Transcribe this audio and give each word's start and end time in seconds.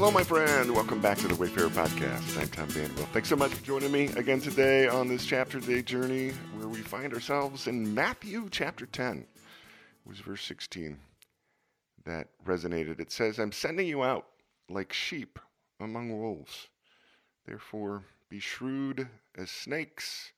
Hello, 0.00 0.10
my 0.10 0.24
friend. 0.24 0.74
Welcome 0.74 1.02
back 1.02 1.18
to 1.18 1.28
the 1.28 1.34
Wayfarer 1.34 1.68
Podcast. 1.68 2.40
I'm 2.40 2.48
Tom 2.48 2.68
Vander 2.68 2.94
Well. 2.96 3.04
Thanks 3.12 3.28
so 3.28 3.36
much 3.36 3.52
for 3.52 3.62
joining 3.62 3.92
me 3.92 4.06
again 4.16 4.40
today 4.40 4.88
on 4.88 5.08
this 5.08 5.26
chapter 5.26 5.60
day 5.60 5.82
journey 5.82 6.30
where 6.56 6.68
we 6.68 6.78
find 6.80 7.12
ourselves 7.12 7.66
in 7.66 7.94
Matthew 7.94 8.48
chapter 8.50 8.86
10. 8.86 9.18
It 9.18 10.08
was 10.08 10.20
verse 10.20 10.42
16 10.44 10.96
that 12.06 12.28
resonated. 12.46 12.98
It 12.98 13.12
says, 13.12 13.38
I'm 13.38 13.52
sending 13.52 13.86
you 13.86 14.02
out 14.02 14.24
like 14.70 14.90
sheep 14.90 15.38
among 15.80 16.18
wolves. 16.18 16.68
Therefore, 17.44 18.02
be 18.30 18.40
shrewd 18.40 19.06
as 19.36 19.50
snakes 19.50 20.32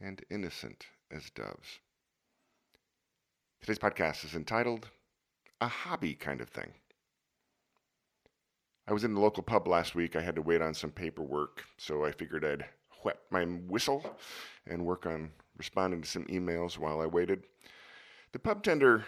and 0.00 0.24
innocent 0.30 0.86
as 1.10 1.28
doves. 1.30 1.80
Today's 3.60 3.80
podcast 3.80 4.24
is 4.24 4.36
entitled 4.36 4.90
A 5.60 5.66
Hobby 5.66 6.14
Kind 6.14 6.40
of 6.40 6.50
Thing. 6.50 6.74
I 8.86 8.92
was 8.92 9.04
in 9.04 9.14
the 9.14 9.20
local 9.20 9.42
pub 9.42 9.68
last 9.68 9.94
week. 9.94 10.16
I 10.16 10.22
had 10.22 10.34
to 10.34 10.42
wait 10.42 10.60
on 10.60 10.74
some 10.74 10.90
paperwork, 10.90 11.64
so 11.76 12.04
I 12.04 12.10
figured 12.10 12.44
I'd 12.44 12.64
whet 13.04 13.18
my 13.30 13.44
whistle 13.44 14.16
and 14.66 14.84
work 14.84 15.06
on 15.06 15.30
responding 15.56 16.02
to 16.02 16.08
some 16.08 16.24
emails 16.24 16.78
while 16.78 17.00
I 17.00 17.06
waited. 17.06 17.44
The 18.32 18.38
pub 18.38 18.62
tender 18.62 19.04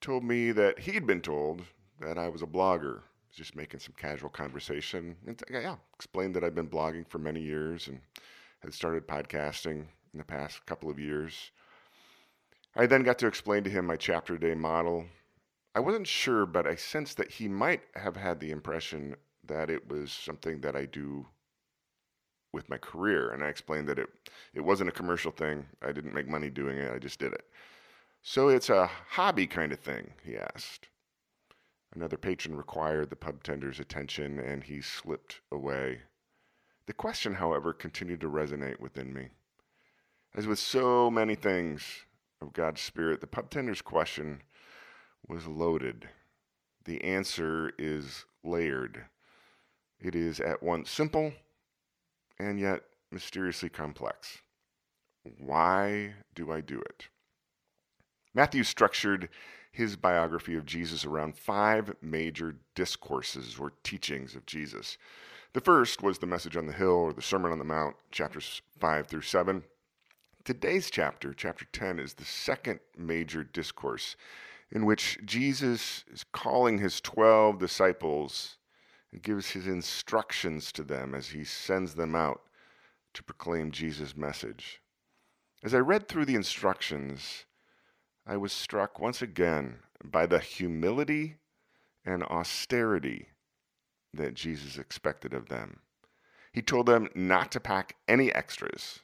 told 0.00 0.24
me 0.24 0.52
that 0.52 0.80
he'd 0.80 1.06
been 1.06 1.20
told 1.20 1.62
that 2.00 2.18
I 2.18 2.28
was 2.28 2.42
a 2.42 2.46
blogger, 2.46 3.02
just 3.32 3.54
making 3.54 3.80
some 3.80 3.94
casual 3.96 4.30
conversation. 4.30 5.16
And 5.26 5.40
uh, 5.42 5.58
yeah, 5.58 5.76
explained 5.94 6.34
that 6.34 6.44
I'd 6.44 6.54
been 6.54 6.68
blogging 6.68 7.08
for 7.08 7.18
many 7.18 7.40
years 7.40 7.88
and 7.88 8.00
had 8.60 8.74
started 8.74 9.06
podcasting 9.06 9.86
in 10.12 10.18
the 10.18 10.24
past 10.24 10.64
couple 10.66 10.90
of 10.90 10.98
years. 10.98 11.50
I 12.74 12.86
then 12.86 13.04
got 13.04 13.18
to 13.20 13.26
explain 13.28 13.62
to 13.64 13.70
him 13.70 13.86
my 13.86 13.96
chapter 13.96 14.36
day 14.36 14.54
model 14.54 15.06
I 15.74 15.80
wasn't 15.80 16.06
sure, 16.06 16.46
but 16.46 16.66
I 16.66 16.76
sensed 16.76 17.16
that 17.16 17.32
he 17.32 17.48
might 17.48 17.82
have 17.94 18.16
had 18.16 18.38
the 18.38 18.52
impression 18.52 19.16
that 19.46 19.70
it 19.70 19.88
was 19.88 20.12
something 20.12 20.60
that 20.60 20.76
I 20.76 20.86
do 20.86 21.26
with 22.52 22.68
my 22.68 22.78
career. 22.78 23.30
And 23.30 23.42
I 23.42 23.48
explained 23.48 23.88
that 23.88 23.98
it, 23.98 24.08
it 24.54 24.60
wasn't 24.60 24.90
a 24.90 24.92
commercial 24.92 25.32
thing. 25.32 25.66
I 25.82 25.90
didn't 25.90 26.14
make 26.14 26.28
money 26.28 26.48
doing 26.48 26.78
it, 26.78 26.92
I 26.92 26.98
just 26.98 27.18
did 27.18 27.32
it. 27.32 27.44
So 28.22 28.48
it's 28.48 28.70
a 28.70 28.86
hobby 28.86 29.46
kind 29.46 29.72
of 29.72 29.80
thing, 29.80 30.12
he 30.24 30.36
asked. 30.36 30.88
Another 31.94 32.16
patron 32.16 32.56
required 32.56 33.10
the 33.10 33.16
pub 33.16 33.42
tender's 33.42 33.80
attention, 33.80 34.38
and 34.38 34.64
he 34.64 34.80
slipped 34.80 35.40
away. 35.52 36.00
The 36.86 36.92
question, 36.92 37.34
however, 37.34 37.72
continued 37.72 38.20
to 38.20 38.30
resonate 38.30 38.80
within 38.80 39.12
me. 39.12 39.28
As 40.34 40.46
with 40.46 40.58
so 40.58 41.10
many 41.10 41.34
things 41.34 42.04
of 42.40 42.52
God's 42.52 42.80
Spirit, 42.80 43.20
the 43.20 43.26
pub 43.26 43.50
tender's 43.50 43.82
question 43.82 44.42
was 45.28 45.46
loaded. 45.46 46.08
The 46.84 47.02
answer 47.02 47.72
is 47.78 48.24
layered. 48.42 49.04
It 50.00 50.14
is 50.14 50.40
at 50.40 50.62
once 50.62 50.90
simple 50.90 51.32
and 52.38 52.58
yet 52.58 52.82
mysteriously 53.10 53.68
complex. 53.68 54.38
Why 55.38 56.14
do 56.34 56.52
I 56.52 56.60
do 56.60 56.80
it? 56.80 57.08
Matthew 58.34 58.64
structured 58.64 59.28
his 59.72 59.96
biography 59.96 60.56
of 60.56 60.66
Jesus 60.66 61.04
around 61.04 61.36
five 61.36 61.94
major 62.02 62.56
discourses 62.74 63.56
or 63.58 63.72
teachings 63.82 64.34
of 64.34 64.46
Jesus. 64.46 64.98
The 65.52 65.60
first 65.60 66.02
was 66.02 66.18
the 66.18 66.26
message 66.26 66.56
on 66.56 66.66
the 66.66 66.72
hill 66.72 66.90
or 66.90 67.12
the 67.12 67.22
Sermon 67.22 67.52
on 67.52 67.58
the 67.58 67.64
Mount, 67.64 67.96
chapters 68.10 68.60
5 68.78 69.06
through 69.06 69.22
7. 69.22 69.62
Today's 70.44 70.90
chapter, 70.90 71.32
chapter 71.32 71.64
10, 71.72 71.98
is 71.98 72.14
the 72.14 72.24
second 72.24 72.80
major 72.98 73.42
discourse 73.44 74.16
in 74.70 74.84
which 74.84 75.18
Jesus 75.24 76.04
is 76.12 76.24
calling 76.32 76.78
his 76.78 77.00
12 77.00 77.58
disciples 77.58 78.58
and 79.12 79.22
gives 79.22 79.50
his 79.50 79.66
instructions 79.66 80.72
to 80.72 80.82
them 80.82 81.14
as 81.14 81.28
he 81.28 81.44
sends 81.44 81.94
them 81.94 82.14
out 82.14 82.42
to 83.14 83.22
proclaim 83.22 83.70
Jesus' 83.70 84.16
message. 84.16 84.80
As 85.62 85.74
I 85.74 85.78
read 85.78 86.08
through 86.08 86.26
the 86.26 86.34
instructions, 86.34 87.46
I 88.26 88.36
was 88.36 88.52
struck 88.52 88.98
once 88.98 89.22
again 89.22 89.76
by 90.04 90.26
the 90.26 90.38
humility 90.38 91.36
and 92.04 92.22
austerity 92.24 93.28
that 94.12 94.34
Jesus 94.34 94.78
expected 94.78 95.32
of 95.32 95.48
them. 95.48 95.80
He 96.52 96.62
told 96.62 96.86
them 96.86 97.08
not 97.14 97.50
to 97.52 97.60
pack 97.60 97.96
any 98.06 98.32
extras, 98.32 99.00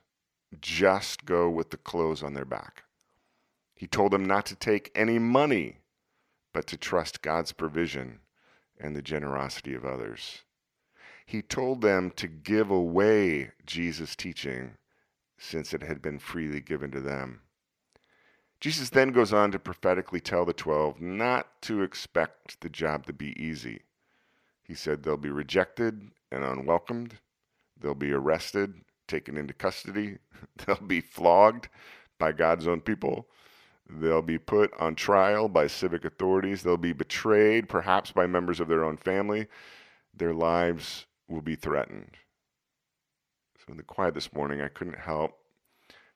just 0.61 1.25
go 1.25 1.49
with 1.49 1.71
the 1.71 1.77
clothes 1.77 2.23
on 2.23 2.35
their 2.35 2.45
back. 2.45 2.85
He 3.81 3.87
told 3.87 4.13
them 4.13 4.27
not 4.27 4.45
to 4.45 4.55
take 4.55 4.93
any 4.95 5.19
money, 5.19 5.79
but 6.53 6.67
to 6.67 6.77
trust 6.77 7.23
God's 7.23 7.53
provision 7.53 8.21
and 8.79 8.95
the 8.95 9.01
generosity 9.01 9.73
of 9.73 9.87
others. 9.87 10.43
He 11.25 11.41
told 11.41 11.81
them 11.81 12.11
to 12.17 12.29
give 12.29 12.71
away 12.71 13.53
Jesus' 13.65 14.15
teaching 14.15 14.77
since 15.39 15.73
it 15.73 15.83
had 15.83 16.03
been 16.03 16.19
freely 16.19 16.61
given 16.61 16.91
to 16.91 17.01
them. 17.01 17.41
Jesus 18.61 18.91
then 18.91 19.13
goes 19.13 19.33
on 19.33 19.51
to 19.53 19.59
prophetically 19.59 20.21
tell 20.21 20.45
the 20.45 20.53
twelve 20.53 21.01
not 21.01 21.63
to 21.63 21.83
expect 21.83 22.61
the 22.61 22.69
job 22.69 23.07
to 23.07 23.15
be 23.15 23.33
easy. 23.43 23.81
He 24.63 24.75
said 24.75 25.03
they'll 25.03 25.17
be 25.17 25.31
rejected 25.31 26.11
and 26.31 26.45
unwelcomed, 26.45 27.17
they'll 27.81 27.95
be 27.95 28.13
arrested, 28.13 28.75
taken 29.09 29.39
into 29.39 29.55
custody, 29.55 30.19
they'll 30.67 30.87
be 30.87 31.01
flogged 31.01 31.71
by 32.19 32.33
God's 32.33 32.67
own 32.67 32.83
people, 32.83 33.27
They'll 33.93 34.23
be 34.23 34.39
put 34.39 34.73
on 34.79 34.95
trial 34.95 35.49
by 35.49 35.67
civic 35.67 36.05
authorities. 36.05 36.63
They'll 36.63 36.77
be 36.77 36.93
betrayed, 36.93 37.69
perhaps 37.69 38.13
by 38.13 38.27
members 38.27 38.61
of 38.61 38.69
their 38.69 38.85
own 38.85 38.97
family. 38.97 39.49
Their 40.15 40.33
lives 40.33 41.07
will 41.29 41.43
be 41.43 41.57
threatened. 41.57 42.17
So, 43.59 43.73
in 43.73 43.77
the 43.77 43.83
quiet 43.83 44.15
this 44.15 44.33
morning, 44.33 44.61
I 44.61 44.69
couldn't 44.69 44.99
help 44.99 45.33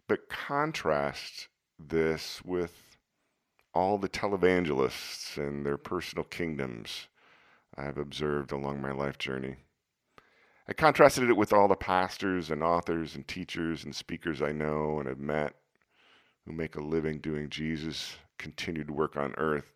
but 0.07 0.29
contrast 0.29 1.49
this 1.79 2.45
with 2.45 2.99
all 3.73 3.99
the 3.99 4.09
televangelists 4.09 5.37
and 5.37 5.65
their 5.65 5.79
personal 5.79 6.25
kingdoms 6.25 7.09
I've 7.77 7.99
observed 7.99 8.53
along 8.53 8.81
my 8.81 8.93
life 8.93 9.19
journey. 9.19 9.57
I 10.69 10.73
contrasted 10.73 11.29
it 11.29 11.37
with 11.37 11.53
all 11.53 11.69
the 11.69 11.75
pastors 11.75 12.51
and 12.51 12.63
authors 12.63 13.17
and 13.17 13.27
teachers 13.27 13.85
and 13.85 13.95
speakers 13.95 14.41
I 14.41 14.53
know 14.53 14.99
and 15.01 15.09
have 15.09 15.19
met 15.19 15.55
who 16.47 16.53
make 16.53 16.77
a 16.77 16.81
living 16.81 17.19
doing 17.19 17.49
Jesus' 17.49 18.17
continued 18.39 18.91
work 18.91 19.17
on 19.17 19.35
earth. 19.39 19.73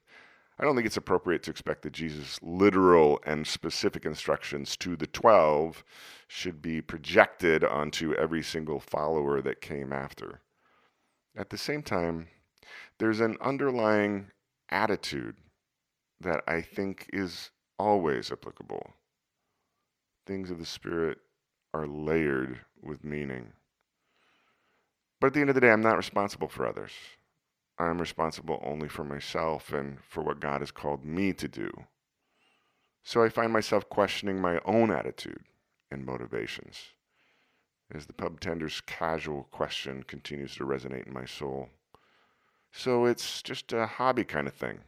I 0.58 0.64
don't 0.64 0.74
think 0.74 0.86
it's 0.86 0.96
appropriate 0.96 1.44
to 1.44 1.50
expect 1.50 1.82
that 1.82 1.92
Jesus' 1.92 2.40
literal 2.42 3.20
and 3.24 3.46
specific 3.46 4.04
instructions 4.04 4.76
to 4.78 4.96
the 4.96 5.06
12 5.06 5.84
should 6.26 6.60
be 6.60 6.80
projected 6.80 7.62
onto 7.62 8.12
every 8.14 8.42
single 8.42 8.80
follower 8.80 9.40
that 9.40 9.60
came 9.60 9.92
after. 9.92 10.40
At 11.36 11.50
the 11.50 11.58
same 11.58 11.82
time, 11.82 12.26
there's 12.98 13.20
an 13.20 13.36
underlying 13.40 14.32
attitude 14.68 15.36
that 16.20 16.42
I 16.48 16.60
think 16.60 17.08
is 17.12 17.50
always 17.78 18.32
applicable. 18.32 18.94
Things 20.26 20.50
of 20.50 20.58
the 20.58 20.66
Spirit 20.66 21.18
are 21.72 21.86
layered 21.86 22.58
with 22.82 23.04
meaning. 23.04 23.52
But 25.20 25.28
at 25.28 25.34
the 25.34 25.40
end 25.40 25.50
of 25.50 25.54
the 25.54 25.60
day, 25.60 25.70
I'm 25.70 25.80
not 25.80 25.96
responsible 25.96 26.48
for 26.48 26.66
others. 26.66 26.92
I'm 27.78 27.98
responsible 27.98 28.60
only 28.64 28.88
for 28.88 29.04
myself 29.04 29.72
and 29.72 29.98
for 30.02 30.22
what 30.22 30.40
God 30.40 30.60
has 30.60 30.70
called 30.70 31.04
me 31.04 31.32
to 31.34 31.48
do. 31.48 31.70
So 33.02 33.22
I 33.22 33.28
find 33.28 33.52
myself 33.52 33.88
questioning 33.88 34.40
my 34.40 34.60
own 34.64 34.90
attitude 34.90 35.44
and 35.90 36.04
motivations 36.04 36.76
as 37.94 38.06
the 38.06 38.12
pub 38.12 38.40
tender's 38.40 38.80
casual 38.82 39.44
question 39.50 40.02
continues 40.02 40.54
to 40.56 40.64
resonate 40.64 41.06
in 41.06 41.14
my 41.14 41.24
soul. 41.24 41.70
So 42.70 43.06
it's 43.06 43.40
just 43.42 43.72
a 43.72 43.86
hobby 43.86 44.24
kind 44.24 44.46
of 44.46 44.54
thing. 44.54 44.80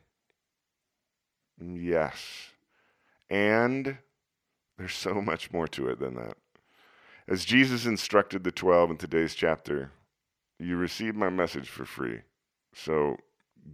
Yes. 1.58 2.50
And 3.30 3.98
there's 4.77 4.94
so 4.97 5.22
much 5.22 5.53
more 5.53 5.68
to 5.68 5.88
it 5.88 6.00
than 6.00 6.16
that. 6.16 6.36
As 7.27 7.44
Jesus 7.44 7.86
instructed 7.86 8.44
the 8.44 8.50
12 8.50 8.91
in 8.91 8.97
today's 8.97 9.34
chapter, 9.34 9.92
you 10.60 10.77
received 10.77 11.16
my 11.16 11.30
message 11.30 11.68
for 11.68 11.84
free. 11.84 12.21
So 12.74 13.16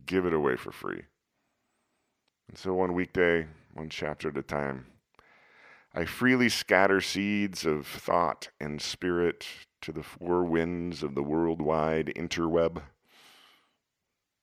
give 0.07 0.25
it 0.25 0.33
away 0.33 0.57
for 0.57 0.71
free. 0.71 1.03
And 2.49 2.57
so 2.57 2.75
one 2.75 2.95
weekday, 2.95 3.47
one 3.75 3.89
chapter 3.89 4.29
at 4.29 4.37
a 4.37 4.43
time, 4.43 4.87
I 5.93 6.05
freely 6.05 6.49
scatter 6.49 7.01
seeds 7.01 7.67
of 7.67 7.87
thought 7.87 8.49
and 8.61 8.81
spirit 8.81 9.47
to 9.83 9.93
the 9.93 10.03
four 10.03 10.45
winds 10.45 11.03
of 11.03 11.15
the 11.15 11.23
worldwide 11.23 12.13
interweb. 12.15 12.83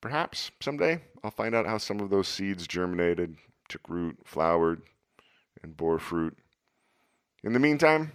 Perhaps 0.00 0.50
someday 0.60 1.00
I'll 1.22 1.30
find 1.30 1.54
out 1.54 1.66
how 1.66 1.78
some 1.78 2.00
of 2.00 2.10
those 2.10 2.28
seeds 2.28 2.66
germinated, 2.66 3.36
took 3.68 3.88
root, 3.88 4.18
flowered, 4.24 4.82
and 5.62 5.76
bore 5.76 5.98
fruit. 5.98 6.36
In 7.42 7.54
the 7.54 7.58
meantime, 7.58 8.12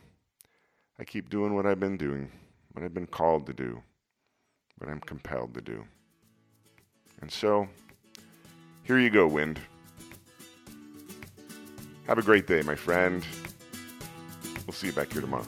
I 1.00 1.04
keep 1.04 1.30
doing 1.30 1.56
what 1.56 1.66
I've 1.66 1.80
been 1.80 1.98
doing, 1.98 2.32
what 2.74 2.84
I've 2.84 2.94
been 2.94 3.08
called 3.08 3.48
to 3.48 3.54
do 3.54 3.82
but 4.80 4.90
I'm 4.90 5.00
compelled 5.02 5.54
to 5.54 5.62
do. 5.62 5.84
And 7.22 7.32
so, 7.32 7.68
here 8.84 8.98
you 8.98 9.10
go, 9.10 9.28
wind. 9.28 9.60
Have 12.08 12.18
a 12.18 12.24
great 12.24 12.48
day, 12.48 12.62
my 12.62 12.76
friend. 12.76 13.24
We'll 14.66 14.74
see 14.74 14.88
you 14.88 14.94
back 14.94 15.12
here 15.12 15.22
tomorrow. 15.22 15.46